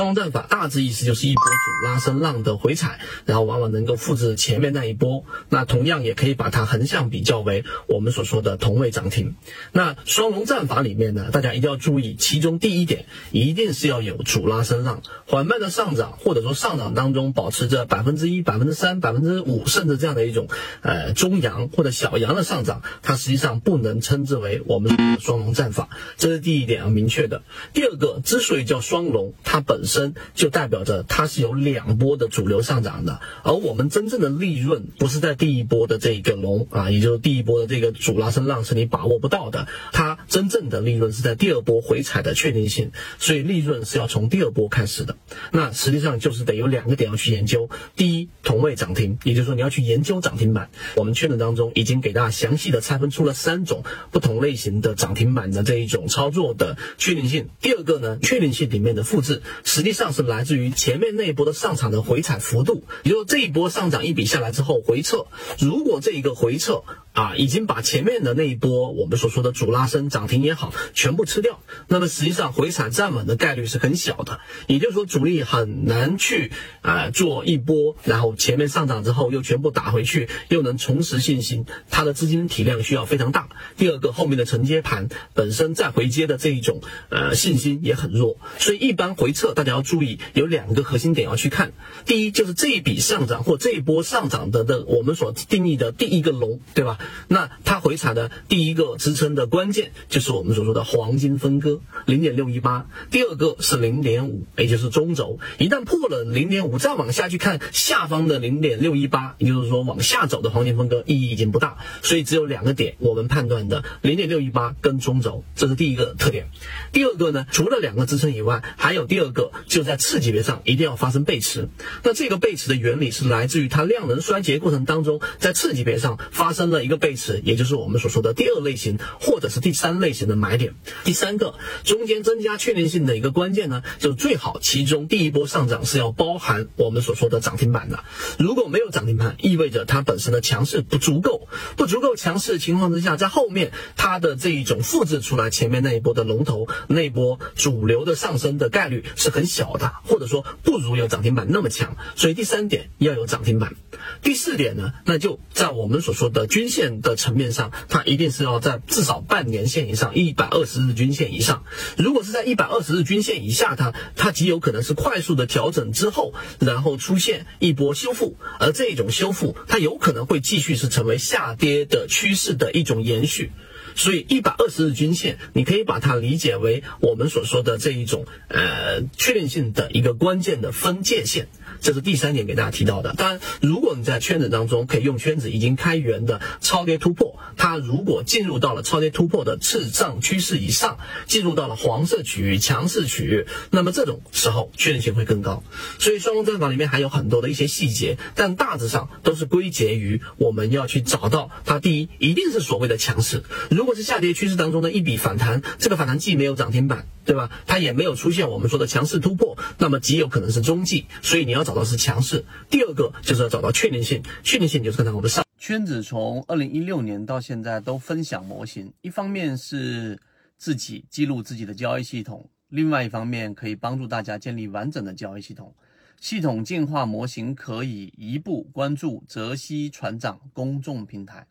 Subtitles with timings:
[0.00, 5.26] 双龙战法大致意思就是一波主拉升浪的回踩，然后往往能够复制前面那一波。
[5.50, 9.36] 那同样也可以把它横向比较为我们所说的同位涨停。
[9.72, 20.48] 那双龙战法里面呢，大家一定要注意，其中第一点一定是要有主拉升浪，缓慢的上涨或者说上涨当中保持着百分之一、百分之三、百分之五，甚至这样的一种
[20.80, 25.90] 呃中阳或者小阳的上涨，它实际上不能称之为我们的双龙战法。
[26.16, 27.42] 这是第一点要明确的。
[27.74, 29.89] 第二个，之所以叫双龙，它本身
[30.34, 45.16] 就代表着它是有两波的主流上涨的，而我们真正的利润不是在第一波的这个龙啊，也就是第一波的这个主拉升浪是你把握不到的，它真正的利润是在第二波回踩的确定性，所以利润是要从第二波开始的。
[45.50, 50.70] 那实际上就是得有两个点要去研究，第一，同位涨停，也就是说你要去研究涨停板。
[50.94, 57.48] 我们圈子当中已经给大家详细的拆分出了三种不同类型的涨停板的这一种操作的确定性。
[57.60, 65.24] 第二个呢，确定性里面的复制是，实际上是来自于前面那一波的上涨的回踩幅度，也就是这一波上涨一笔下来之后回撤，
[65.58, 83.48] 如果这一个回撤啊已经把前面的那一波我们所说的主拉升涨停也好全部吃掉，那么实际上回踩站稳的概率是很小的，也就是说主力很难去啊做一波，然后前面上涨之后又全部打回去，又能重拾信心，它的资金体量需要非常大。
[83.76, 91.72] 第二个后面的承接盘本身再回接的这一种呃信心也很弱，所以一般回撤大家要注意有两个核心点要去看，
[92.06, 96.98] 第一就是这一笔上涨或这一波上涨的的我们所定义的第一个龙，对吧？
[97.28, 116.48] 那它回踩的第一个支撑的关键就是我们所说的黄金分割零点六一八，第二个是零点五，也就是中轴，一旦破了零点五，再往下去看下方的零点六一八，也就是说往下走的黄金分割意义已经不大，所以只有两个点我们判断的零点六一八跟中轴，这是第一个特点。
[116.92, 121.68] 第二个呢，除了两个支撑以外，还有第二个就在次级别上一定要发生背驰。
[122.02, 130.74] 那这个背驰的原理是来自于它量能衰竭过程当中，在次级别上发生了一个背驰，也就是我们所说的第二类型或者是第三类型的买点。
[131.04, 138.02] 第三个中间增加确定性的一个关键呢，就最好其中第一波上涨是要包含我们所说的涨停板的。
[138.40, 141.46] 如果没有涨停板，意味着它本身的强势不足够，
[141.76, 151.96] 不足够强势的情况之下，在后面它的这一种复制出来前面那一波的龙头那一波主流的上升的概率是很小的，或者说不如有涨停板那么强。
[152.16, 153.76] 所以第三点要有涨停板。
[154.22, 161.64] 第四点呢，那就在我们所说的均线的层面上，它一定是要在至少半年线以上，一百二十日均线以上。
[161.96, 173.52] 如果是在一百二十日均线以下，它它极有可能是快速的调整之后，然后出现一波修复，而这种修复它有可能会继续是成为下跌的趋势的一种延续。
[173.96, 181.48] 所以一百二十日均线，你可以把它理解为我们所说的这一种呃确定性的一个关键的分界线。
[181.80, 183.14] 这是第三点给大家提到的。
[183.14, 195.62] 当然，如果你在圈子当中可以用圈子已经开源的超跌突破，它如果进入到了超跌突破的次上趋势以上，进入到了黄色区域、强势区域，那么这种时候确定性会更高。
[195.98, 201.78] 所以双龙战法里面还有很多的一些细节，但大致上都是归结于我们要去找到它。
[201.80, 203.42] 第一，一定是所谓的强势。
[203.70, 207.50] 如果是下跌趋势当中的一笔反弹，这个反弹既没有涨停板，对吧？
[207.66, 211.06] 它也没有出现我们说的强势突破，那么极有可能是中继。
[211.22, 212.44] 所以你要找到是强势。
[212.68, 220.18] 第二个就是要找到确定性，确定性就是刚才我们上圈子从二零一六年到现在都分享模型，一方面是
[220.56, 225.74] 自己记录自己的交易系统，另外一方面可以帮助大家建立完整的交易系统。
[226.18, 231.46] 系统进化模型可以一步关注泽西船长公众平台。